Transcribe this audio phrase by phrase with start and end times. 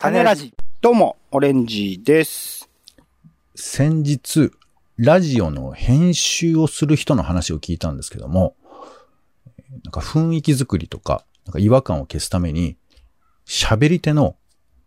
[0.00, 0.54] 種ラジ。
[0.80, 2.70] どうも、オレンジです。
[3.56, 4.52] 先日、
[4.96, 8.54] ラジオの編集をする人の話を聞いたんですけども、
[9.82, 12.76] なんか雰囲気作りとか、なんか違和感を消すために、
[13.44, 14.36] 喋り手の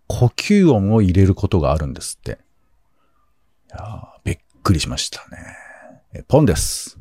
[0.08, 2.32] 呼吸音を入れることがあるんですって。
[2.32, 2.36] い
[3.72, 5.58] やーびっくりしましたね。
[6.14, 6.98] えポンです。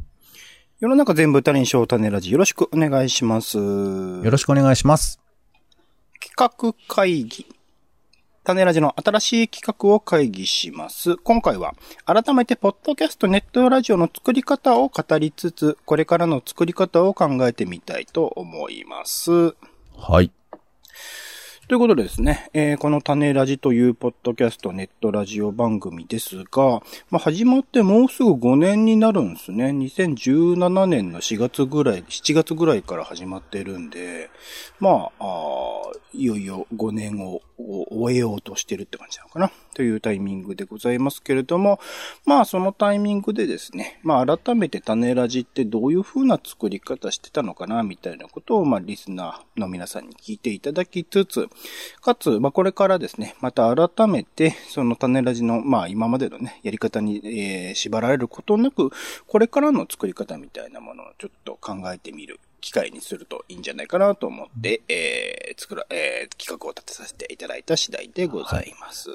[0.80, 2.32] 世の中全部種にしよう種ラジ。
[2.32, 3.56] よろしくお願いします。
[3.56, 5.20] よろしくお願いします。
[6.18, 7.46] 企画会議。
[8.42, 11.16] タネラジの新しい企画を会議します。
[11.18, 11.74] 今回は、
[12.06, 19.54] 改めてポッドキャストネットラジオの作り方を語りつつ、これからの作り方を考えてみたいと思います。
[19.96, 20.32] はい。
[21.70, 29.66] ということでですね、えーこの種ラジというポッドキャストネットラジオ番組ですが、まあ、始まってもうすぐ5年になるんですね。
[29.66, 34.30] 2017年の4月ぐらい、7月ぐらいから始まってるんで、
[34.80, 41.80] まあ、あいよいよ5年を終えようとしてるって感じなのかなというタイミングでございますけれども、
[42.24, 51.48] まあそのタイミングでですね、まあ改めて種ラジってどういう風な作り方してたのかなみたいなことを、まあリスナーの皆さんに聞いていただきつつ、
[52.00, 58.90] かつ、まあこれからですね、また改めて、その種ラジの、まあ今までのね、やり方に、えー縛られることなく、
[59.26, 69.10] これからの作り方みたいなものをちょっと考えてみる機会にするといいんじゃないかなと思って、えー作ら、えー企画を立てさせていただいた次第でございます。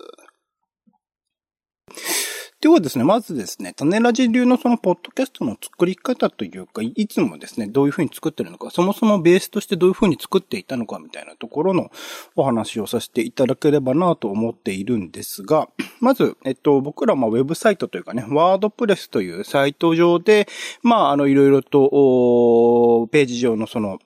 [2.66, 11.91] ではですね、まずですね、種ラジ流のそのポッドキャストの作り方というか、いつもですね、どういう風に作ってるのか、そもそもベースとしてどういう風に作っていたのかみたいなところの
[12.36, 15.69] お話をさせていただければなと思っているんですが、
[16.02, 20.47] まず、えっと、僕らまあウェブサイトというかね、ワードプレスというサイト上で、
[20.81, 24.00] まあ、あの、いろいろと、ページ上のその、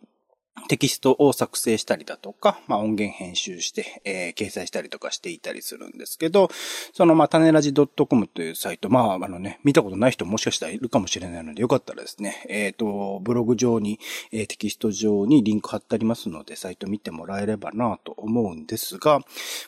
[0.67, 6.49] テキストを作成したりだとか、まあ、音源編集して、えー掲載したりとかしていたりするんですけど、
[6.93, 14.00] その、まあ、種ラジ .com というサイト、まあ、あのね、見たことない人もしかしたらいるかもしれないので、よかったらですね、えっ、と、ブログ上に、
[14.31, 19.19] えーテキスト上にリンク貼ってありますので、サイト見てもらえればなと思うんですが、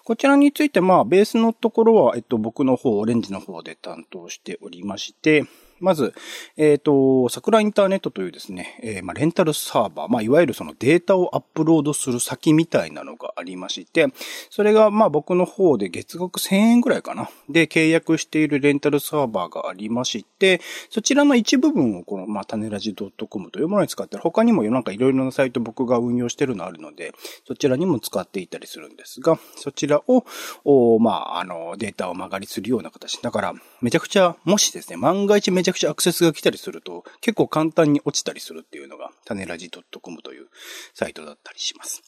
[0.04, 5.46] こちらについて、まあ、ベースのところは、えっと、僕の方、オレンジの方で担当しておりまして、
[5.82, 6.14] まず、
[6.58, 14.08] えっ、と、桜インターネットというですね、えーまあ、レンタルサーバー、まあ、いわゆるそのデータをアップロードする先みたいなのがありまして、
[14.50, 17.30] それが、まあ、僕の方で月額1000円ぐらいかな。
[17.50, 24.24] で、契約しているレンタルサーバーがありまして、そちらの一部分をこの、まあ、種ラジ .com というものに使ってる。
[24.24, 27.14] 他にもなんかいろいろなサイト僕が運用してるのあるので、
[27.48, 30.26] そちらにも使っていたりするんですが、そちらを、
[30.64, 33.22] おまあ、あの、データを曲がりするような形。
[33.22, 40.48] だから、めちゃくちゃ、もしですね、万が一めちゃゃくちゃアクセスが来たりすると、結構簡単に落ちたりするっていうのが、種ラジ .com という
[40.94, 42.04] サイトだったりします。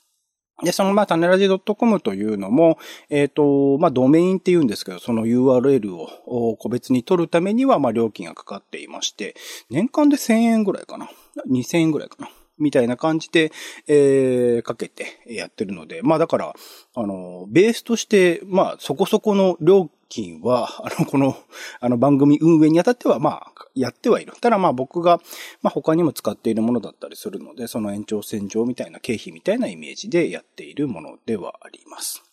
[0.61, 2.77] で、その、まあ、種ラジ .com というのも、
[3.09, 9.35] えっ、ーと、まあ、ドメインって言うんですけど、その URL を個別に取るためには、まあ、料金がかかっていまして、
[9.69, 11.09] 年間で1000円ぐらいかな。
[11.49, 12.29] 2000円ぐらいかな。
[12.59, 13.51] みたいな感じで、
[13.87, 16.53] えー、かけてやってるので、まあだから、
[16.95, 21.35] あの、ベースとして、まあそこそこの料金は、 あの、この、
[21.79, 24.33] あの番組運営にあたっては、まあ、やってはいる。
[24.39, 25.19] ただまあ僕が、
[25.63, 32.23] まあ他にも使っているものだったりするので、その延長線上みたいな経費みたいなイメージでやっているものではあります。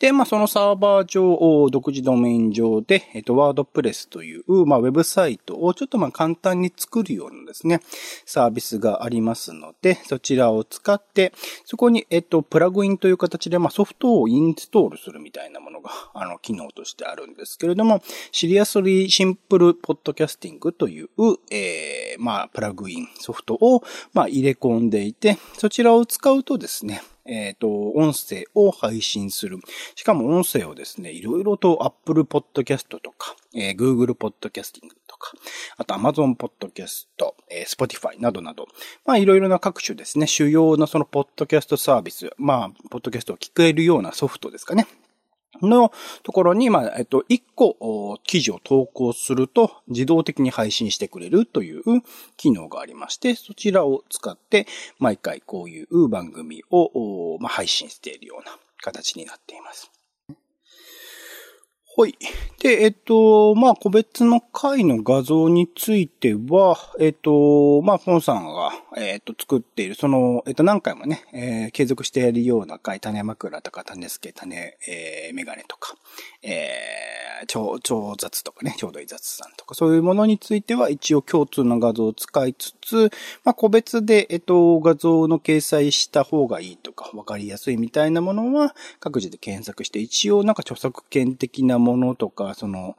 [0.00, 7.80] で、まあ、そのサーバー上、お独自ドメイン上で、えっと、ワードプレスという、まあ、ウェブサイトをちょっとま、簡単に作るようなですね、
[8.26, 11.32] サービスがありますので、そちらを使って、
[11.64, 15.73] そこに、えっと、プラグインという形で、まあ、ソフトをインストールするみたいなもの
[16.12, 18.02] あの、機能としてあるんですけれども、
[18.32, 21.08] シリアスリーシンプルポッドキャスティングという、
[21.50, 29.58] えー、まあ、プラグインソフトを、まあ、入れ込んでいて、そちらを使うとですね、えっ、と、音声を配信する。
[29.94, 35.32] しかも音声をですね、いろいろと Apple Podcast とか、えー Google Podcasting とか、
[35.78, 37.06] あと Amazon Podcast、
[37.50, 38.68] えー Spotify などなど、
[39.06, 44.86] まあいろいろな各種ですね、主要なそのポッドキャストサービス、まあ、ポッドキャストを聞けるようなソフトですかね。
[45.62, 45.92] の
[46.22, 51.82] ところに、まあ、えっと、1個記事を投稿すると自動的に配信してくれるという
[52.36, 54.66] 機能がありまして、そちらを使って
[54.98, 59.90] 毎回こういう番組を、まあ、配信しているような形になっています。
[61.84, 62.16] ほい。
[62.64, 75.94] で、えっと、まあ、個別の回の画像については、えっと、まあ、ポンさんが、えっと、作っている、その、えっと、何回もね、えー、継続してやるような回、種枕とか種付け、種、えー、メガネとか、
[76.42, 83.10] えー、超、超雑とかね、ちょうどいい雑さんとか、そういうものについては一応共通の画像を使いつつ、
[83.44, 92.96] まあ、個別で、えっと、画像の掲載した方がいいとか、わかりやすいみたいなものは、各自で検索して、一応なんか著作権的なものとか、その、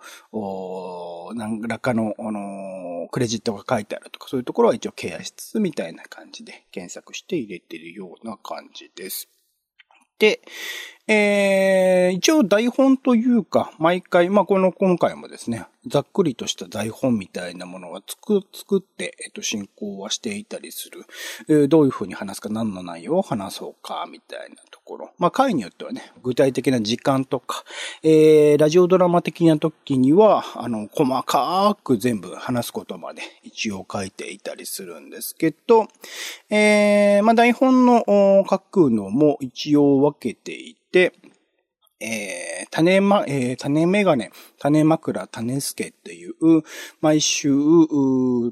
[1.34, 9.30] 何らかの、あの、クレジットが書いてあるとか、そういうところは一応ケアしつつみたいな感じで検索して入れてるような感じです。
[10.20, 10.42] で、
[11.08, 21.06] えー、一応台本というか、毎回、まあ、この今回もですね、ざっくりとした台本みたいなものが作作って、えっと、進行はしていたりする。
[21.48, 25.12] えー、どういうふうに話すか、何の内容を話そうか、みたいなところ。
[25.20, 27.64] まあ、回によってはね、具体的な時間とか、
[28.02, 35.88] えー、ラジオドラマ的な時には、あの、細かく全部話すことまで一応書いていたりするんですけど、
[36.50, 38.04] えー、まあ、台本の
[38.50, 46.34] 書くのも一応分けていて、えー、種ま、えー、種メガネ、種枕、種助っていう、
[47.02, 47.50] 毎週、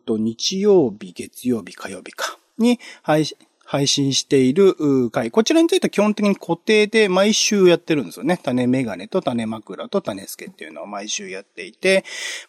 [0.06, 3.38] と日曜日、月曜日、火曜日か、に配信、
[3.74, 4.76] 配信している
[5.10, 5.32] 回。
[5.32, 8.38] こちらについては基本的に固定で毎週やってるんですよね。
[8.38, 12.06] 種メガネと種枕と種付けっていうのを毎週やっていて、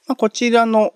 [0.06, 0.92] まあ、こちらの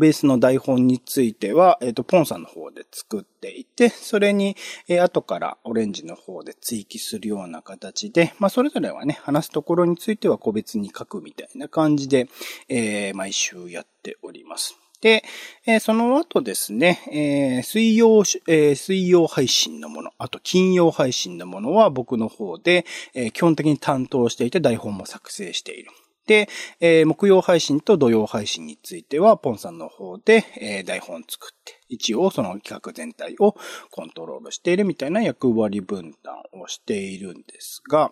[0.00, 4.56] ベースの台本については、えっ、ー、と、ポンさんの方で作っていて、それに、
[4.88, 12.30] えー、後からオレンジの方で追記するような形で、まあ、それぞれはね、話すところについては個別に書くみたいな感じで、
[12.70, 14.87] えー、毎週やっております。
[15.00, 15.22] で、
[15.66, 22.84] えー、その後ですね、えー、水曜、えー、水曜配信のもの、あと金曜配信のものは僕の方で、
[23.14, 25.90] え基本的に担当していて台本も作成している。
[26.26, 26.48] で、
[26.80, 33.54] え木曜配信と土曜配信については、ポンさんの方で、え台本作って、一応その企画全体を
[33.90, 38.10] コントロールしているみたいな役割分担をしているんですが、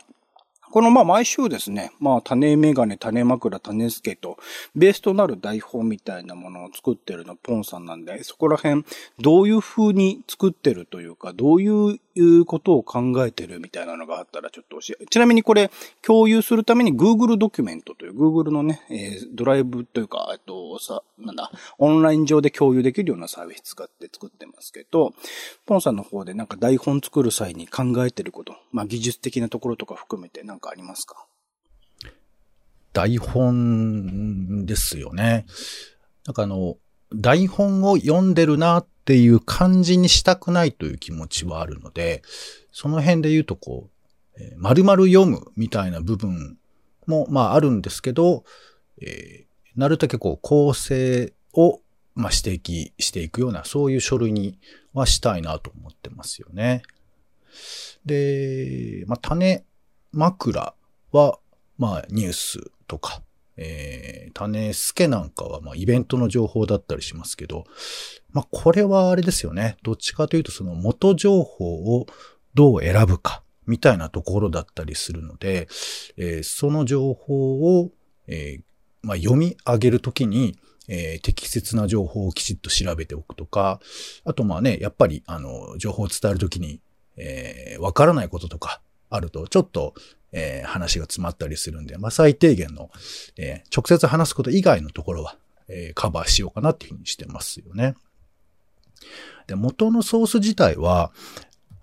[0.70, 4.36] このまあ毎週ですね、まあ種メガネ、種枕、種付けと、
[4.74, 8.84] ベースとなる台本みたいなものを作ってるのポンさんなんで、そこら辺
[9.18, 15.70] どういう風に作ってるというか、どういうことを考えてるみたいなのがあったらちょっと教え、ちなみにこれ
[16.02, 25.12] 共有するために Google ドキュメントという Google のね、えー、ドライブというか、えっと、さ、なんだ、オンライン上で共有できるようなサービス使って作ってますけど、
[25.66, 31.26] ポンさんの方でなんか台本作る際に考えてること、まあ技術的なところとか含めてなんかありますか？
[32.94, 35.44] 台本ですよね。
[36.24, 36.78] なんかあの、
[37.14, 42.22] 台本を読んでるなっていう感じにしたくないという気持ちはあるので、
[42.72, 43.90] その辺で言うとこ
[44.38, 46.56] う、えー、丸々読むみたいな部分
[47.06, 48.44] も、まああるんですけど、
[49.02, 51.82] えー、なるだけこう構成を、
[52.14, 54.58] まあ、指摘していくような、そういう書類に
[54.94, 56.80] はしたいなと思ってますよね。
[58.06, 59.62] で、まあ、種
[60.16, 60.74] 枕
[61.12, 61.38] は、
[61.78, 63.22] まあ、ニュースとか、
[63.56, 67.64] えー、種助なんかは、まあ、イベントの情報だったりしますけど、
[68.32, 69.76] まあ、これはあれですよね。
[69.82, 72.06] どっちかというと、その元情報を
[72.54, 75.68] どう選ぶか、みたいなところだったりするので、
[76.16, 77.90] えー、その情報を、
[78.26, 78.62] えー、
[79.02, 80.58] まあ、読み上げるときに、
[80.88, 83.80] えー、適切な情報をきちっと調べておくとか、
[84.24, 86.80] あとまあね、やっぱり、あの、情報を伝えるときに、
[87.16, 88.80] えー、わからないこととか
[89.10, 89.94] あると、ちょっと、
[90.32, 92.90] えー、話が詰まったりするんで、まあ、最低限の、
[93.38, 95.36] えー、直接話すこと以外のところは、
[95.68, 97.94] えー、カバーしようかなっていうふうにしてますよね。
[99.46, 101.12] で、元のソース自体は、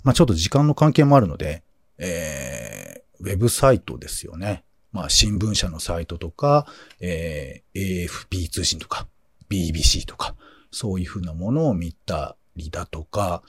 [0.04, 1.64] まあ、ちょっと時間の関係もあるので、
[1.98, 4.64] えー、ウェブサイトですよね。
[4.92, 6.68] まあ、新聞社のサイトとか、
[7.00, 9.08] えー、AFP 通信とか、
[9.50, 10.36] BBC とか、
[10.72, 13.42] そういうふうなものを見たりだとか、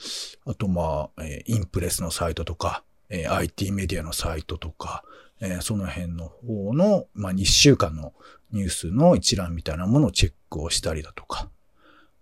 [0.46, 5.04] あとまあ、えー、インプレスのサイトとか、え、IT メディアのサイトとか、
[5.40, 8.12] え、その辺の方の、まあ、2週間の
[8.52, 11.50] ニュースの一覧みたいなものをチェックをしたりだとか、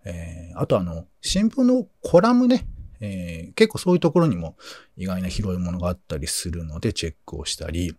[0.04, 2.66] え、あとあの、新聞のコラムね、
[3.00, 4.56] えー、結構そういうところにも
[4.96, 7.96] 意外な広いものがあったりするのでチェックをしたり、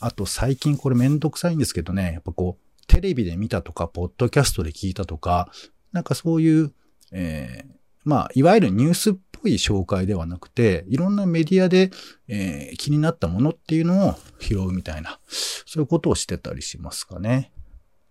[0.00, 5.50] あと最近これめんどくさいんですけどね、やっぱこう、テレビで見たとか、ポッドキャストで聞いたとか、
[5.92, 6.72] なんかそういう、
[7.12, 9.14] えー、まあ、いわゆるニュースっ
[9.48, 11.90] い紹介ではなくて、いろんなメディアで、
[12.28, 17.52] えー、気になったものっていうのを拾うみたいな、そういうことをしてたりしますかね。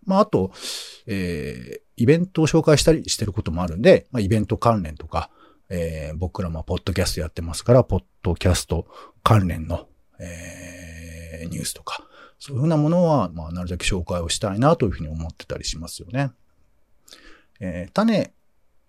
[0.05, 0.51] まあ、あと、
[1.07, 5.29] えー、イベントを紹介したりしてることもあるんで、まあ、イベント関連とか、
[5.69, 8.87] えー、僕らもポッドキャストやってますから、ポッドキャスト
[9.23, 9.87] 関連の、
[10.19, 12.07] えー、ニュースとか、
[12.39, 16.31] そういうふうなものは、まあ、なるだけ紹介をしたいなというふうに思ってたりしますよね。
[17.59, 18.33] えー、種、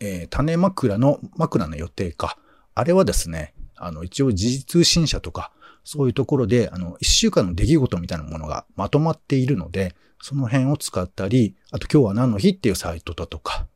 [0.04, 2.36] えー、種枕の、枕の予定か。
[2.74, 5.50] あれはですね、あの、一応時事通信社とか、
[5.82, 13.66] そういうところで、あの、一週間の出来事みたいなものがまとまっているので、その辺を使ったり、あと今日は何の日っていうサイトだとか、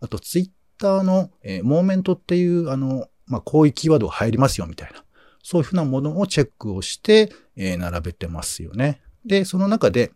[0.00, 5.04] あとツイッターの、えー、モーメントっていう、あの、まあ、こういうキーワードが入りますよみたいな、
[5.42, 9.00] そういうふうなものをチェックをして、えー、並べてますよね。
[9.24, 10.12] で、その中で、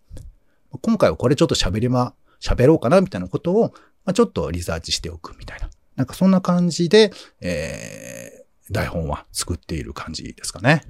[0.80, 5.70] 今回はこれちょっと喋りま、喋ろうかなみたいなことを、まあ、ちょっとリサーチしておくみたいな。
[5.96, 10.82] なんかそんな感じで、えー、台本は作っている感じですかね。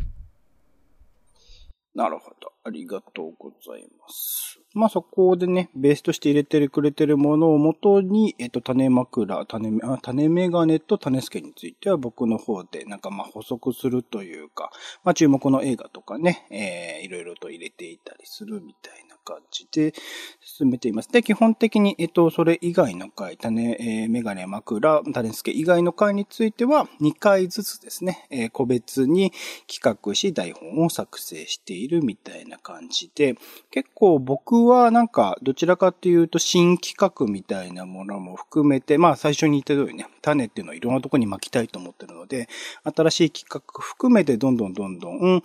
[1.94, 2.51] なるほど。
[2.64, 4.60] ありがとうございます。
[4.74, 14.70] まあそこでね、ベースとして入れてくれてるものをもとに、えっ、と、種枕、種、あ種メガネと種付けについては僕の方でなんかまあ補足するというか、
[15.04, 19.92] まあ注目の映画とかね、えー、いろいろと入れていたりするみたいな感じで
[20.40, 21.10] 進めています。
[21.10, 29.32] で、基本的に、えっ、と、それ以外の回、種、えー、メガネ、枕、種付け以外の回については2回ずつですね、えー、個別に
[29.66, 33.36] 企画し台本を作成しているみたいなな感じで、
[33.70, 42.48] 結構僕はなんか、どちらかっていうと、新企画みたいなものも含めて、まあ最初に言った通りね、種っていうのをいろんなとこに巻きたいと思ってるので、
[42.84, 45.42] 新しい企画含めてどんどんどんどん、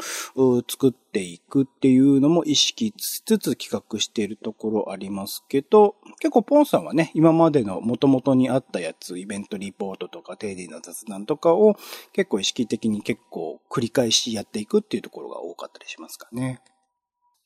[0.70, 11.76] 作っていくっていうのも意識しつつ企画しているところありますけど、結構ポンさんはね、今までの元々にあったやつ、イベントリポートとか定時の雑談とかを
[12.14, 16.62] 結構意識的に結構繰り返しやっていくっていうところが多かったりしますかね。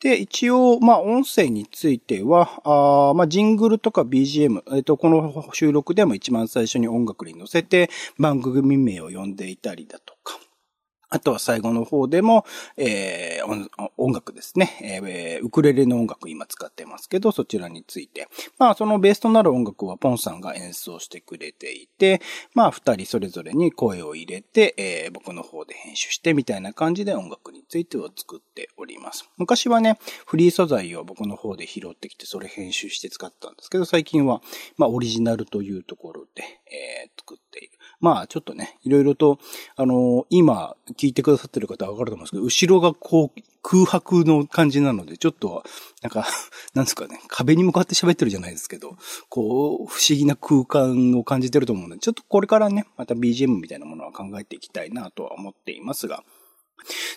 [0.01, 10.39] で、一応、まあ、音声については、あまあ、ジングルとか BGM、えっ、と、この収録でも一番最初に音楽に乗せて番組名を呼んでいたりだとか、
[11.11, 12.45] あとは最後の方でも、
[12.77, 15.45] えー、音楽ですね、えー。
[15.45, 18.29] ウクレレの音楽今使ってますけど、そちらについて。
[18.57, 22.21] まあ、そのベースとなる音楽はポンさんが演奏してくれていて、
[22.53, 29.29] まあ、二人それぞれに声を入れて、えー、僕の方で編集してみたいな感じで音楽についてを作っております。
[29.37, 34.41] 昔はね、フリー素材を僕の方で拾ってきて、それ編集して使ったんですけど、最近は、
[34.77, 37.77] まあ、オリジナルというところで、えー、作っている。
[38.01, 39.39] まあ、ちょっとね、いろいろと、
[39.75, 45.63] あの、今、聞いてくださってる方はわかると思うんですけど、後ろがこう、空白の感じなので、ちょっと、
[46.01, 46.27] なんか、
[46.73, 48.97] なんですかね、壁に向かって喋ってるじゃないですけど、
[49.29, 56.23] こう、不思議な空間を感じてると思うので、ちょっとこれからね、また BGM みたいなものは考えていきたいなとは思っていますが、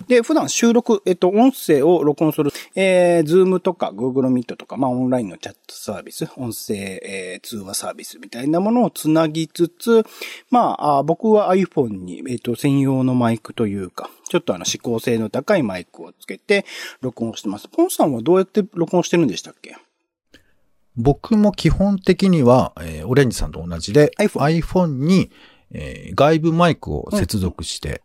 [0.09, 10.05] で、普段収録、えっと、音声を録音する、えー、ズームとか Google Meet とか、まあ、オンラインのチャットサービス、音声、えー、通話サービスみたいなものをつなぎつつ、
[10.51, 16.65] まあ、あ僕は iPhone に、えっと、専用のマイクというか、ちょっとあの、指向性の高いマイクをつけて、
[17.01, 17.69] 録音してます。
[17.69, 19.77] ポンさんはどうやって録音してるんでしたっけ？
[20.97, 25.31] 僕も基本的には、えー、オレンジさんと同じで、iPhone, iPhone に、
[25.73, 28.01] えー、外部マイクを接続して、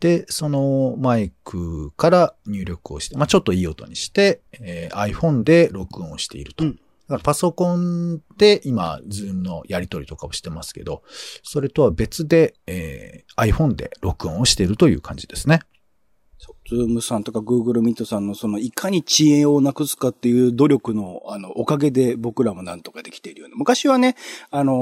[0.00, 6.64] で、そのマイクから入力をして、まあ、ちょっといい音にして、えー、iPhone で録音をしていると。
[6.64, 11.02] うん、だからパソコンで今、ズームのやり取りとかをしてますけど、
[11.42, 15.60] それとは別で、えー、iPhone で録音をしているという感じですね。
[16.70, 23.56] ズームさんとかグーグルミートさんのそのいかに遅延をなくすかっていう努力のあのおかげで僕らもなんとかできているような。
[23.56, 24.16] 昔はね、
[24.50, 24.72] あの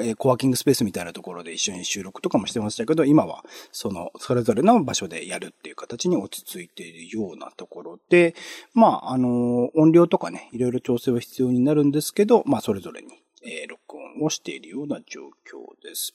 [0.00, 8.34] ー、えー、コワーキングスペースみたいなところで一緒に収録とかもしてましたけど、今はそのそれぞれの場所でやるっていう形に落ち着いているようなところで、
[8.72, 13.08] まあ、あのー、音量とかね、いろいろ調整は必要になるんですけど、まあそれぞれに
[13.44, 16.14] えー、録音をしているような状況です。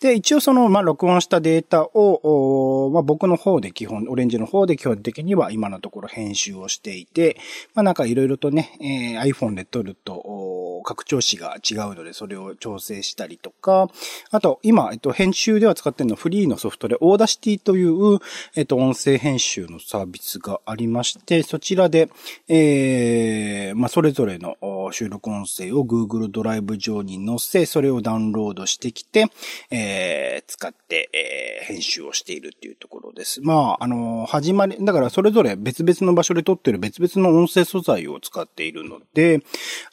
[0.00, 7.36] で、一応その、まあ、録音したデータを、まあ、僕の方で基本、オレンジの方で基本的には今のところ編集をしていて、
[7.74, 13.88] まあ、なんかいろいろとね、えー、iPhone で撮ると、拡張子が違うので、それを調整したりとか、
[14.30, 18.18] あと、今、えっと、編集では使ってるのフリーのソフトで、 Audacity という、
[18.54, 22.08] えっと、音声編集のサービスがありまして、そちらで、
[22.48, 24.56] えー、まあ、それぞれの
[24.92, 29.26] 収録音声を Google ドライブライブ上に載せ、それをダウンロードしてきて、
[29.70, 33.40] えー、使って、えー、編集をしているっていうところです。
[33.40, 39.40] まあ、あの、始まり、だからそれぞれ別々の場所で撮ってる別々の音声素材を使っているので、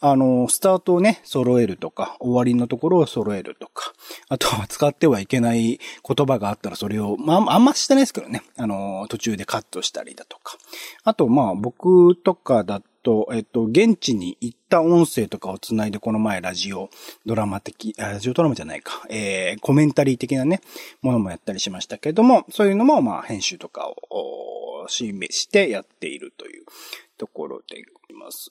[0.01, 3.93] あの、スタートをね、揃えるとか、終わりのところを揃えるとか、
[4.27, 10.57] あとは使ってはいけない言葉があったらそれを、まあ、あんましてないですけどね、あの、途中でカットしたりだとか。
[11.03, 16.91] あと、まあ、僕とかだと、えっと、現地に行った音声とかをつないで、この前ラジオ
[17.25, 20.61] ドラマ的、ラジオドラマじゃないか、えー、コメンタリー的なね、
[21.01, 26.65] ものもやったりしましたけども、そういうのも、まあ、編集とかを、示してやっているという
[27.17, 28.49] ところでいます。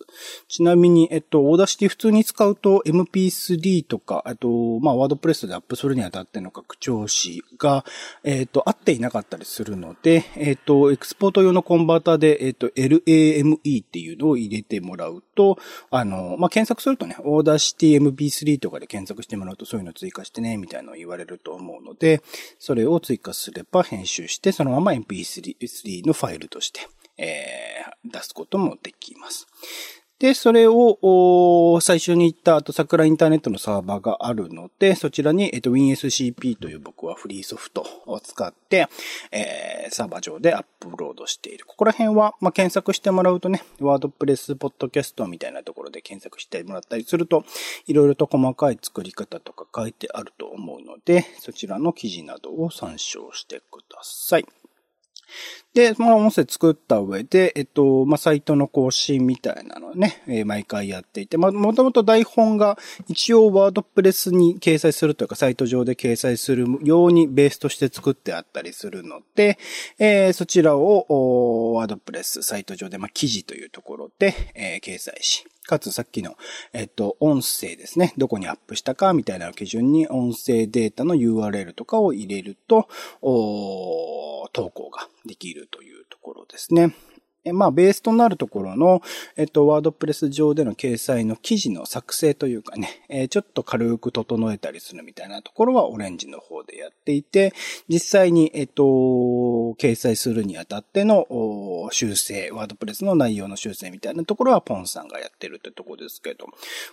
[0.48, 7.84] ちなみに、えっと、 Audacity 普通に使うと MP3 とか、あと、まあ、ワードプレスでアップするにあたっての拡張子が、
[8.24, 15.58] えっと、合っていなかったりするので、えっと、エクスポート用のコンバーターで、えっと、LAME っていうのを入れてもらうと、
[15.90, 22.22] あの、まあ、検索するとね、 Audacity MP3 とかで検索してもらうとそういうの追加してね、みたいなのを言われると思うので、
[22.58, 26.80] それを追加すれば編集して、そのまま MP3 のファイルとして、
[27.18, 29.46] えー、出すこともできます。
[30.18, 38.88] で、それを、最初に言った後、さくらインターネットのサーバーがあるので、そちらに、えっと、WinSCP という僕はフリーソフトを使って、
[39.30, 41.66] えー、サーバー上でアップロードしている。
[41.66, 47.44] ここら辺は、まあ、検索してもらうとね、ワードプレスポッドキャストみたいなところで検索してもらったりすると、
[47.87, 54.46] いろいろと細かい作り方とか書いてあると思うので、そちらの記事などを参照してください。
[55.75, 69.58] で、その音声作った上で、えっと、まあ、サイトの更新みたいなのね、えー、毎回やっていて、まあ、もともと台本が一応ワードプレスに掲載するというか、サイト上で掲載するようにベースとして作ってあったりするので、
[69.99, 76.37] えー、そちらを、ワードプレス、サイト上で、まあ、記事というところで、えー、掲載し、かつさっきの、
[76.72, 78.14] えっと、音声ですね。
[78.16, 82.88] どこにアップしたかみたいな基準に音声データの URL とかを入れると、
[83.20, 86.94] 投稿ができるというところですね。
[87.52, 89.02] まあ、ベースとなるところの、
[89.37, 97.52] えっと、ワードプレス上での掲載の記事の作成というかね、えー、ちょっと軽く整えたりするみたいなところはオレンジの方でやっていて、
[97.88, 101.26] 実際に、えっと、掲載するにあたっての
[101.93, 106.47] 修正、ワードプレスの内容の修正みたいなところはポンさんがやってるってところですけど、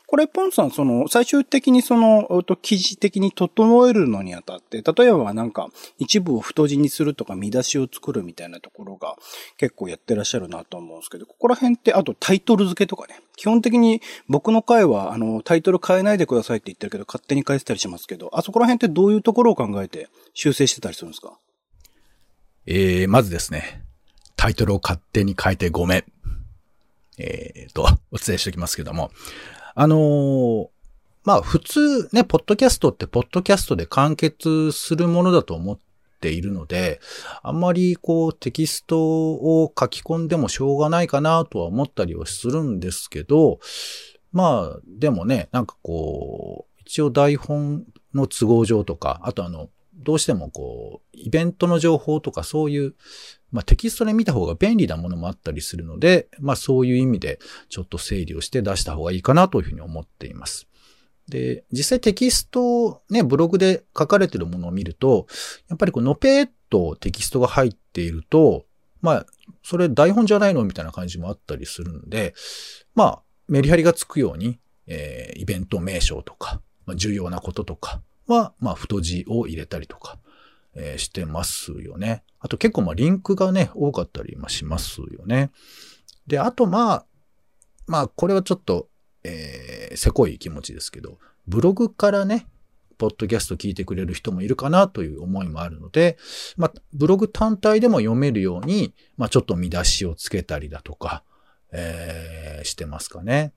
[0.08, 9.16] これポンさん、その、最終的にその、記事的に整えるのにあたって、例えばなんか、一部を太字にするとか見出しを作るみたいなところが
[9.58, 13.20] 結構やってらっしゃるなと思うんですけど、ここら辺って、あとタイトル付けとかね。
[13.36, 21.38] 基本的に僕の回は、あの、タイトル変えないでくださいって言ってるけど、勝手に変えてたりしますけど、あそこら辺ってどういうところを考えて修正してたりするんですか？
[22.66, 23.84] えー、まずですね、
[24.36, 26.04] タイトルを勝手に変えてごめん。
[27.18, 29.12] えーと、お伝えしておきますけども。
[29.76, 30.68] あのー、
[31.24, 35.80] まあ普通ね、ポッドキャストってポッドキャストで完結するものだと思っ
[36.26, 37.00] ているので、
[37.44, 43.60] あんまりこうテキストを書き込んでもしょうがないかなとは思ったりはするんですけど、
[44.32, 52.96] まあでもね、なんかこう、一応台本の都合上とか、あとあの、どうしてもこう、イベントの情報とかそういう、
[53.52, 57.38] まあテキストで見た方が便利なものもあったりするので、まあそういう意味で
[57.70, 60.68] ちょっと整理をして出した方がいいかなというふうに思っています。
[61.28, 65.28] で、実際テキストをね、ブログで書かれてるものを見ると、
[65.70, 68.66] やっぱりこ、のぺーっとテキストが入っていると、
[69.02, 69.26] まあ、
[69.64, 72.34] それ台本じゃないのみたいな感じもあったりするんで、
[72.94, 80.18] まあ、メリハリがつくように、えー、イベント名称とか、まあ、重要なこととかは、まあ、太字を入れたりとか、
[80.76, 82.24] えー、してますよね。
[82.40, 85.52] あと結構まあ、リンクがね、多かったりもしますよね。
[86.28, 87.06] で、あとまあ、
[87.88, 88.88] まあ、これはちょっと、
[89.26, 92.46] えー、せこい気持ちですけど、ブログからね、
[92.98, 96.18] ポッドキャスト聞いてくれる人もいるかなという思いもあるので、
[96.56, 101.24] まあ、ブログ単体でも読めるように、まあ、ちょっと見出しをつけたりだとか、
[101.72, 103.52] えー、してますかね。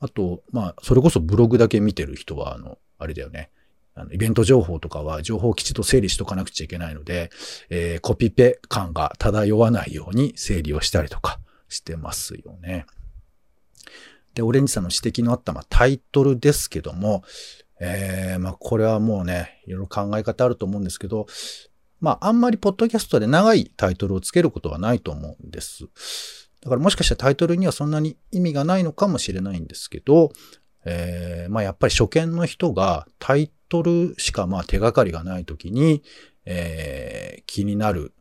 [0.00, 3.50] あと、まあ、それこそブログだけ見てる人は、あの、あれだよね。
[3.94, 7.30] あのイベント情報とかは情報をきちっと整理しとかなくちゃいけないので、
[7.68, 12.86] えー、コピペ感が漂わないように整理をしたりとかしてますよね。
[14.38, 17.24] で、オレンジさんの指摘のあった、まあ、タイトルですけども、
[17.80, 21.26] えー、まあ、これはもうね、いろいろ考え方あると思うんですけど、
[22.00, 25.88] まあ、あんまりポッドキャストで長いタイトルをつけることはないと思うんです。
[26.62, 30.30] だからもしかしたらタイトルにはそんなに意味がないのかもしれないんですけど、
[30.84, 36.04] えー、まあやっぱり初見の人がタイトルしかまあ手がかりがないときに、
[36.44, 38.12] えー、気になる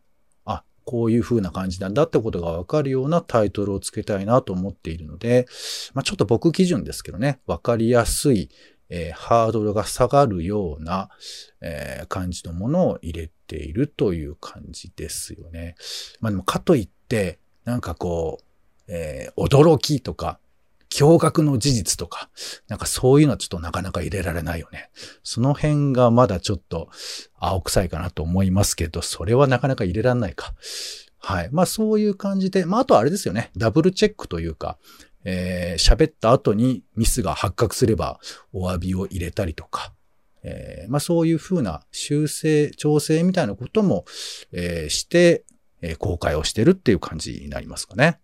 [0.88, 5.46] こういう風な感じなんだってことがわかるようなタイトルをつけたいなと思っているので、
[5.94, 8.50] まあ、ちょっと僕基準ですけどね、わかりやすい、
[8.90, 11.10] えー、ハードルが下がるような、
[11.60, 15.76] えー、感じのものを入れているという感じですよね。
[16.22, 18.46] まあでもかといって、なんかこう、
[18.88, 20.40] えー、驚きとか、
[20.90, 22.30] 驚愕の事実とか、
[22.68, 24.90] なんかそういうのはちょっとなかなか入れられないよね。
[25.24, 26.90] その辺がまだちょっと
[27.38, 30.54] 青臭いかなと思いますけど、それはなかなか入れられないか。
[31.20, 31.50] はい。
[31.52, 33.52] まあそういう感じで、まああとあれですよね。
[33.58, 34.78] ダブルチェックというか、
[35.24, 38.20] えー、喋った後にミスが発覚すれば
[38.54, 39.94] お詫びを入れたりとか、
[40.44, 44.06] えー、まあそういうふうな修正、調整みたいなことも、
[44.54, 45.44] えー、して、
[45.82, 48.20] えー、公開をしてるっていう感じになりますかね。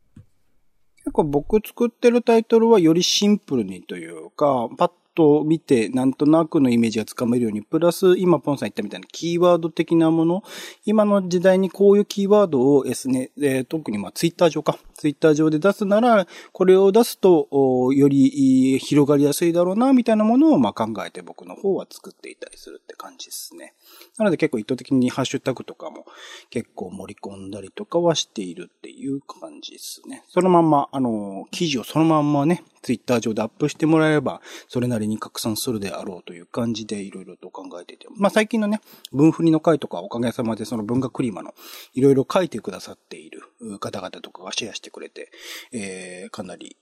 [1.04, 10.44] 結構僕作ってるタイトルはよりシンプルにというか、パッと見て、なんとなくのイメージがつかめるように、プラス、今ポンさん言ったみたいなキーワード的なもの、
[10.86, 17.50] 今の時代にこういうキーワードをですね、えー、特にまあツイッター上か、ツイッター上で出すなら、これを出すと、
[17.94, 23.74] より広がりやすいだろうな、みたいなものをま考えて僕の方は作っていたりするって感じですね。
[24.18, 26.06] なので結構意図的にハッシュタグとかも
[26.50, 30.24] 結構盛り込んだりとかはしているっていう感じですね。
[30.30, 38.08] そのまんま、あの、記事をそのまんまね、ツイッター上でアップしてもらえれば、それなりに拡散するであろうという感じでいろいろと考えていて。
[38.18, 41.54] まあ最近のね、文振りの回とかおかげさまでその文学クリマの
[41.94, 43.42] いろいろ書いてくださっている
[43.80, 45.32] 方々とかがシェアしてくれて、
[45.72, 46.76] えー、かなり、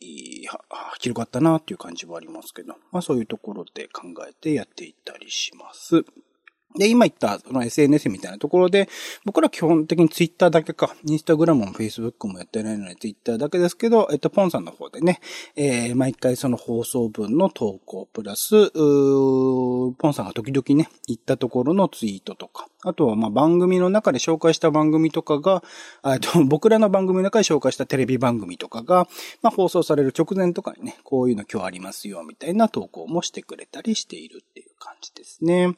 [1.00, 6.06] 広がったなっていう感じはありますけど、まあそういうところで考えてやっていったりします。
[6.76, 8.88] で、今言ったその SNS みたいなところで、
[9.26, 15.20] 僕ら基本的に Twitter だけか、インスタグラムも Facebook もやってないので Twitter だけですけど、えっと、ポンさんの方でね、
[15.56, 25.64] えー、毎回その放送分の投稿プラス、ポンさんが時々ね、言ったところのツイートとか、あとはまあ番組の中で紹介した番組とかが、
[26.06, 29.08] えっと、 僕らの番組の中で紹介したテレビ番組とかが、
[29.42, 35.76] まあ放送される直前とかにね、こういうの今日ありますよ、みたいな投稿もしてくれたりしているっていう感じですね。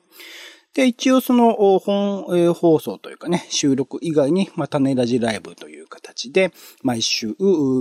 [0.74, 7.36] で、一応その本放送というかね、収録以外に、まあ、種ラジライブという形で、毎週、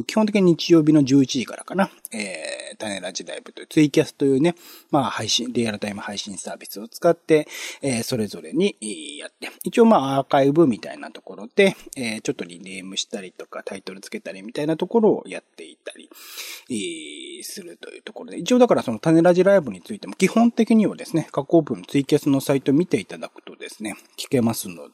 [0.07, 4.55] 基本的に日曜日の11時からかな、えー、種ラジライブとツイキャスというね、
[4.91, 7.47] まあ、配信、リアルタイム配信サービスを使って、
[7.83, 8.77] えー、それぞれに
[9.19, 16.09] やって、一応まあ、アーカイブみたいなところで、えー、ちょっとリネームしたりとか、タイトルつけたりみたいなところをやっていたり、
[16.71, 24.93] えー、するというところで、一応だからその種ラジライブについても基本的にはですね、加工文ツイキャスのサイト見ていただくとですね、聞けますので、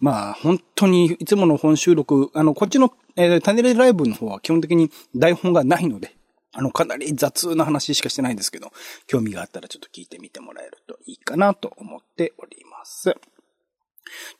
[0.00, 6.15] まあ、本当にいつもの本収録、あの、こっちの、えー、タネレライブの方は基本的に台本がないので、
[6.56, 8.72] あの、かなり雑な話しかしてないんですけど、
[9.06, 13.14] 興味があったらちょっと聞いてみてもらえるといいかなと思っております。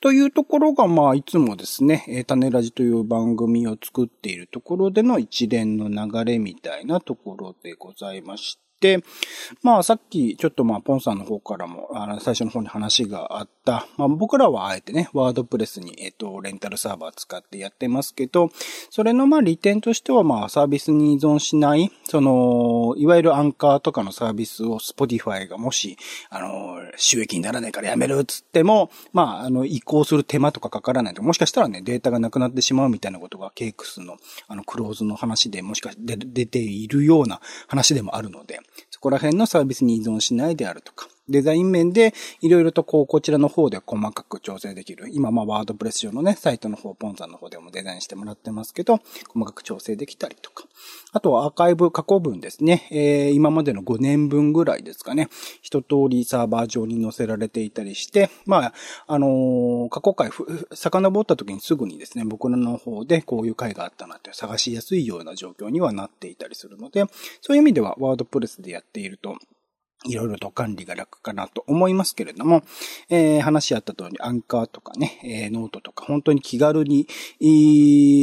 [0.01, 9.03] というところが、まあ、いつもですね、えー、種ラジという番組を作っているところでの一連の流れみたいなところでございまし、で
[9.63, 18.49] まあさっきちょっとまあポンさんの方からもあの最初の方に話があった、まあ僕らはあえてね、ワードプレスにえっとレンタルサーバー使ってやってますけど、
[18.89, 25.97] それのまあ利点としてはまあサービスに依存しない、その、いわゆるアンカーとかのサービスを Spotify がもし、
[26.29, 38.59] あの、収益にならないからやめるっつっても、まああの移行する手間とかかからないと、もしかしたらね、データがなくなってしまうみたいなことがケイクスのあのクローズの話でもしかして出ているような話でもあるので、
[38.97, 45.09] そこら辺のサービスに依存しないであるとか、デザイン面でいろいろとこう、こちらの方で細かく調整できる。
[45.11, 50.65] 今、まあ、ワードプレス上のね、サイトの方、ポンさんの方でもデザインしてもらってますけど、細かく調整できたりとか。
[51.11, 52.87] あとはアーカイブ過去分ですね。
[52.91, 55.29] えー、今までの5年分ぐらいですかね。
[55.61, 58.73] 一通りサーバー上に載せられていたりして、まあ、
[59.07, 60.29] あのー、過去回、
[60.73, 67.05] 遡った時にすぐにですね、僕らの方でこういう回があったなって探しやすいような状況にはなっていたりするので、
[67.41, 69.37] そういう意味ではワードプレスでやっていると、
[70.05, 72.63] いろいろと管理が楽かなと思いますけれども、
[73.09, 77.07] えー、話し合った通り、アンカーとかね、えー、ノートとか、本当に気軽に、
[77.41, 77.45] え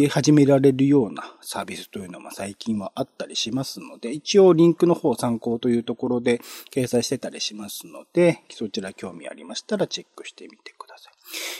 [0.06, 6.40] ー、始められるようなサービスというのも最近はあったりしますので、一応リンクの方参考というところで
[6.72, 11.13] 掲載してたりしますので、そちら興味ありましたらチェックしてみてください。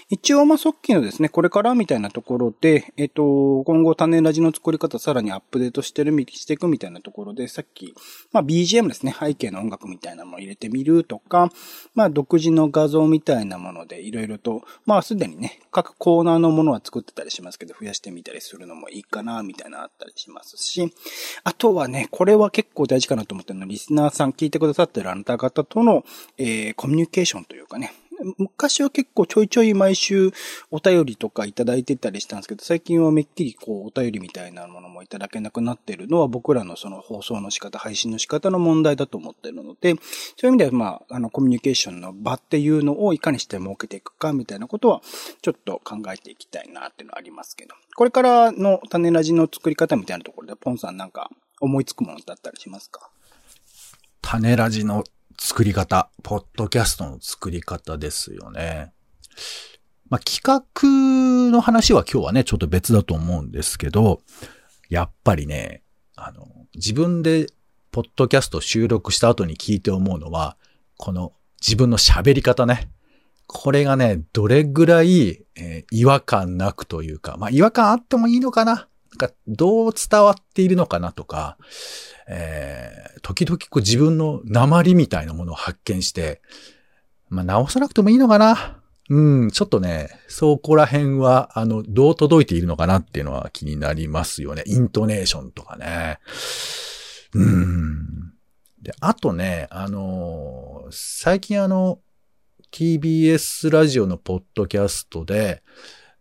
[0.09, 7.95] 一応、ま、即期のですね、これからみたいなところで、えっと、今後種ラジの作り方さらにアップデートしてる、していくみたいなところで、さっき、
[8.33, 11.51] まあ、BGM ですね、背景の音楽みたいなのも入れてみるとか、
[11.95, 20.93] まあ、独自の画像みたいなもので、いろいろと、まあ、すでにね、各コーナーのものは作ってたりしますけど、増やしてみたりするのもいいかな、みたいなあったりしますし、
[21.43, 26.05] あとはね、これは結構大事かなと思ってるの、リスナーさん聞いてくださってるあなた方との、
[26.39, 27.93] えー、コミュニケーションというかね、
[28.39, 30.33] 昔は結構ちょいちょい毎週
[30.71, 39.97] お便りとかいただいてたりしたんですけど、最近はめっきりこうお便りみたいなものもいただけなくなってるのは僕らのその放送の仕方、配信の仕方の問題だと思ってるので、そ
[40.45, 45.03] ういう意味ではまあ、あのコミュニケーションの場っていうのをいかにして設けていくかみたいなことは
[45.43, 53.11] ちょっと考えていきたいなっていうのはありますけど、これからの種ラジの作り方みたいなところでポンさんなんか思いつくものだったりしますか？
[54.23, 55.05] 種ラジの
[55.39, 58.93] 作り方、ポッドキャストの作り方ですよね。
[60.09, 64.21] まあ、企画の話は今日はね、ちょっと別だと思うんですけど、
[64.89, 65.83] やっぱりね、
[66.17, 67.47] あの、自分で
[67.91, 70.57] ポッドキャスト収録した後に聞いて思うのは、
[70.97, 72.91] この自分の喋り方ね。
[73.47, 81.57] これがね、どれぐらい、えー、違和感なくというか、まあ違和感あってもいいのかななんかどう伝わっているのかなとか、
[82.29, 86.43] えー、時々こう自分の鉛みたいなものを発見して、
[87.29, 88.81] まあ直さなくてもいいのかな？
[89.11, 94.63] うん、ちょっとね、そこら辺は、あの、どう届いているのかなっていうのは気になりますよね。
[94.65, 96.21] イントネーションとかね。
[97.35, 98.33] うん。
[98.81, 102.01] で、あとね、あのー、最近あの、
[102.73, 105.63] TBS ラジオのポッドキャストで、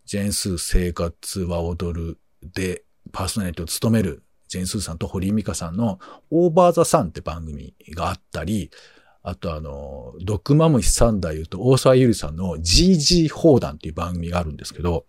[0.06, 2.18] ジェンス生活は踊る
[2.52, 8.72] で、パーソナリティを務めるジェンスーさんと堀井美香さんのオーバーザサンって番組があったり、
[9.24, 15.06] あとあの、ドックマムシ三代言うと大沢ゆりさんの GG 砲弾っていう番組があるんですけど、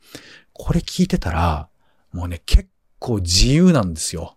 [0.52, 1.68] これ聞いてたら、
[2.12, 2.68] もうね、結
[3.00, 4.36] 構自由なんですよ。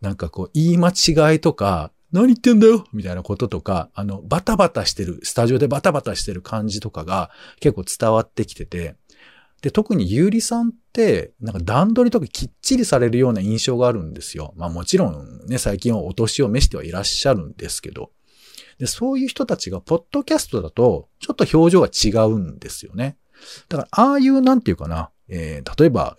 [0.00, 8.96] なんかこう、言い間違いとか、何言ってんだよみたいなこととか、あの、バタバタしてる、スタジオでバタバタしてる感じとかが結構伝わってきてて、
[9.62, 14.54] で、特にゆうりさんって、なんか段取りとかきっちりされるような印象があるんですよ。
[14.56, 18.12] まあもちろんね、最近はお年を召してはいらっしゃるんですけど、
[18.78, 23.16] で、そういう人たちが、ポッドキャストだと、ちょっと表情が違うんですよね。
[23.68, 26.16] だから、ああいう、なんていうかな、えー、例えば、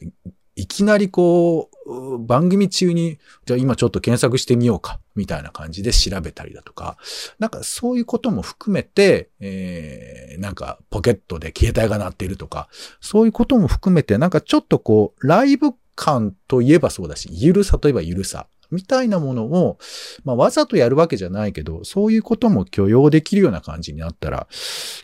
[0.59, 6.97] いきなりこう、番組中に、じゃあ今ちょっと検索してみようか、みたいな感じで調べたりだとか、
[7.39, 12.67] なんかそういうことも含めて、えー、なんかポケットで携帯が鳴っているとか、
[12.99, 18.47] そういうことも含めて、なんかちょっとこう、ライブ感といえばそうだし、ゆるさといえばゆるさ。
[18.69, 19.79] みたいなものを、
[20.23, 24.47] まあ、わざとやるわけじゃないけど、そういうことも許容できるような感じになったら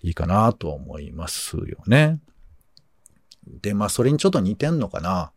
[0.04, 2.20] いいかなと思いますよね。
[3.48, 5.32] で、まあ、それにちょっと似てんのかな。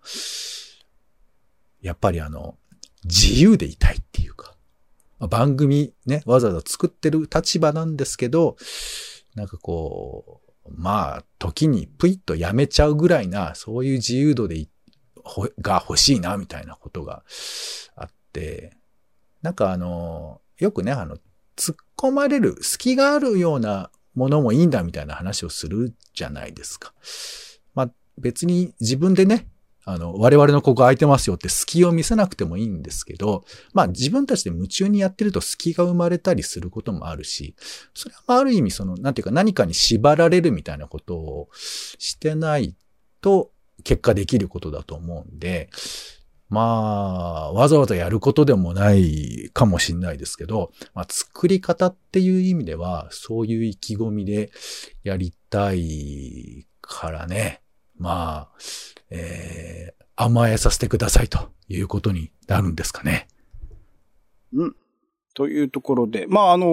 [1.80, 2.56] やっぱりあの、
[3.04, 4.54] 自由でいたいっていうか、
[5.20, 8.56] 番組ね、わざわざ作ってる立場なんですけど、
[9.34, 14.66] なんかこう、まあ、時にプイッとやめちゃうぐらいな、そういう自由度で
[15.60, 17.22] が欲しいな、みたいなことが
[17.96, 18.76] あって、
[19.42, 21.16] なんかあの、よくね、あの、
[21.56, 26.92] 突っ込まれる、隙があるようなものもいいんだみたいな話をするじゃないですか。
[27.74, 29.46] まあ別に自分でね、
[29.84, 37.54] あの、我々のここ空いてますよって隙を見せなくてもいいんですけど、まあ自分たちで夢中にやってると隙が生まれたりすることもあるし、
[37.94, 42.74] それはある意味その、なんていうか何かに縛られるみたいなことをしてない
[43.22, 43.50] と
[43.82, 45.70] 結果できることだと思うんで、
[46.50, 54.50] まあ、わざわざやることでもないかもしれないですけど、まあ、作り方っていう意味では、そういう意気込みで
[55.02, 57.60] やりたいからね。
[57.96, 58.58] まあ、
[59.10, 63.28] えー、甘えさせてくださいということになるんですかね。
[64.52, 64.76] うん。
[65.38, 66.66] というところで、まあ、あの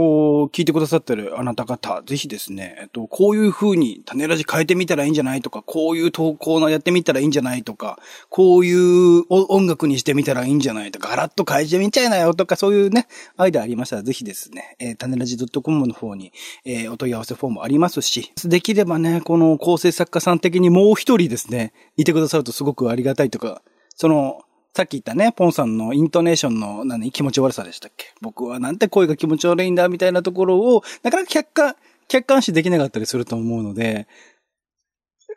[0.51, 7.99] 聞いてくださってるあなた方、ぜひですね、えっと、こういう風に種ラジ変えてみたらいいんじゃないとか、こういう投稿のやってみたらいいんじゃないとか、
[8.29, 13.05] こういう音楽にしてみたらいいんじゃないとか、ガラッと変えてみちゃいなよとか、そういうね、
[13.37, 16.33] アイデアありましたら、ぜひですね、えー、種ラジ .com の方に、
[16.65, 23.61] えー、お問い合わせフォームありますし、できればね、この構成作家さん的にもう一人ですね、いてくださるとすごくありがたいとか、
[23.95, 24.41] その、
[24.75, 28.07] さっき言ったね、ポンさんのイントネーションの何気持ち悪さでしたっけ？
[28.19, 31.75] 僕はなんて声が気持ち悪いんだみたいなところを、なかなか客観、
[32.09, 34.05] 客観視できなかったりすると思うので、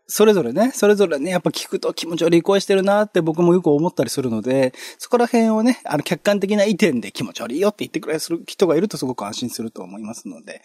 [0.09, 10.63] それぞれね、それぞれね、やっぱ聞くと気持ち悪い声してるなって僕もよく思ったりするので、そこら辺をね、あの客観的な意見で気持ち悪いよって言ってくれる人がいるとすごく安心すると思いますので、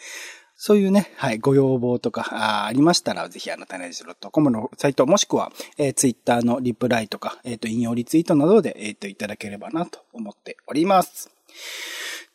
[0.55, 11.31] そういうね、はい、ご要望とかあありましたら、ぜひあの、タネジロットコムのサイト、もしくは、えー、ツイッターのリプライとか、えっ、ー、と、引用リツイートなどで、えっ、ー、と、いただければなと思っております。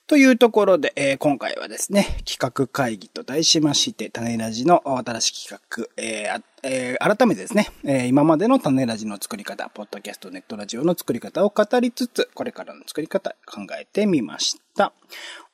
[0.09, 14.94] というところで、えー、今回はですね、企画会議と題しまして、種ラジの新しい企画、えーえー、改めてですね、え、今までの種ラジの作り方、ポッドキャスト、ネットラジオの作り方を語りつつ、これからの作り方考えてみました。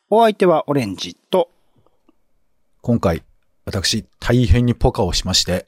[0.08, 1.50] お相手はオレンジと、
[2.86, 3.22] 今回、
[3.64, 5.66] 私、大変にポカをしまして、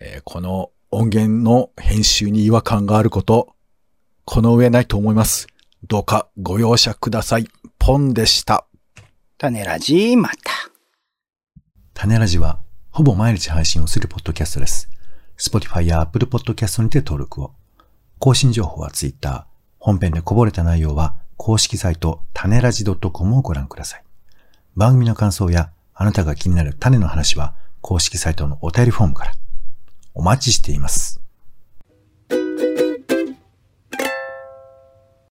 [0.00, 3.54] えー、この音源の編集に違和感があること、
[4.24, 5.46] この上ないと思います。
[5.86, 7.46] どうかご容赦ください。
[7.78, 8.66] ポンでした。
[9.38, 10.36] 種ラジまた。
[11.94, 12.58] 種ラジは、
[12.90, 14.90] ほぼ毎日配信をするポッドキャストです。
[15.38, 17.52] Spotify や Apple Podcast にて登録を。
[18.18, 19.46] 更新情報は Twitter。
[19.78, 24.04] 本編でこぼれた内容は、公式サイト、種ラジ .com をご覧ください。
[24.74, 29.32] 番組の感想やあなたが気になる種の話は公式サイトのお便りフォームから
[30.12, 31.22] お待ちしています。